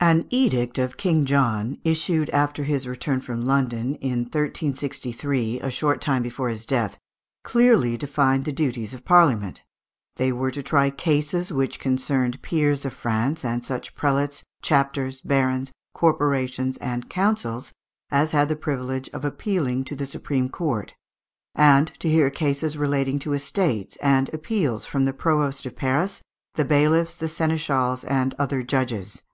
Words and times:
An 0.00 0.26
edict 0.30 0.76
of 0.76 0.98
King 0.98 1.24
John, 1.24 1.78
issued 1.84 2.28
after 2.30 2.64
his 2.64 2.86
return 2.86 3.20
from 3.22 3.46
London 3.46 3.94
in 4.02 4.24
1363, 4.24 5.60
a 5.60 5.70
short 5.70 6.00
time 6.02 6.22
before 6.22 6.50
his 6.50 6.66
death, 6.66 6.98
clearly 7.44 7.96
defined 7.96 8.44
the 8.44 8.52
duties 8.52 8.92
of 8.92 9.04
Parliament. 9.04 9.62
They 10.16 10.30
were 10.32 10.50
to 10.50 10.62
try 10.62 10.90
cases 10.90 11.52
which 11.52 11.78
concerned 11.78 12.42
peers 12.42 12.84
of 12.84 12.92
France, 12.92 13.44
and 13.44 13.64
such 13.64 13.94
prelates, 13.94 14.42
chapters, 14.60 15.22
barons, 15.22 15.72
corporations, 15.94 16.76
and 16.78 17.08
councils 17.08 17.72
as 18.10 18.32
had 18.32 18.50
the 18.50 18.56
privilege 18.56 19.08
of 19.10 19.24
appealing 19.24 19.84
to 19.84 19.96
the 19.96 20.04
supreme 20.04 20.50
court; 20.50 20.94
and 21.54 21.92
to 22.00 22.10
hear 22.10 22.28
cases 22.28 22.76
relating 22.76 23.18
to 23.20 23.32
estates, 23.32 23.96
and 24.02 24.28
appeals 24.34 24.84
from 24.84 25.06
the 25.06 25.14
provost 25.14 25.64
of 25.64 25.76
Paris, 25.76 26.20
the 26.56 26.64
bailiffs, 26.64 27.22
seneschals, 27.32 28.04
and 28.04 28.34
other 28.38 28.62
judges 28.62 29.18
(Fig. 29.18 29.24